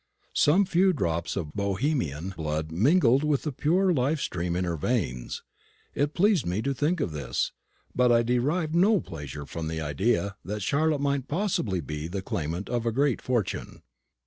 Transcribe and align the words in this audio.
Some 0.33 0.65
few 0.65 0.93
drops 0.93 1.35
of 1.35 1.53
Bohemian 1.53 2.29
blood 2.31 2.71
mingled 2.71 3.23
with 3.23 3.43
the 3.43 3.51
pure 3.51 3.93
life 3.93 4.19
stream 4.19 4.55
in 4.55 4.63
her 4.63 4.75
veins. 4.75 5.43
It 5.93 6.15
pleased 6.15 6.43
me 6.43 6.63
to 6.63 6.73
think 6.73 6.99
of 6.99 7.11
this; 7.11 7.51
but 7.93 8.11
I 8.11 8.23
derived 8.23 8.73
no 8.73 8.99
pleasure 8.99 9.45
from 9.45 9.67
the 9.67 9.79
idea 9.79 10.37
that 10.43 10.63
Charlotte 10.63 11.01
might 11.01 11.27
possibly 11.27 11.81
be 11.81 12.07
the 12.07 12.23
claimant 12.23 12.67
of 12.67 12.87
a 12.87 12.91
great 12.91 13.21
fortune. 13.21 13.83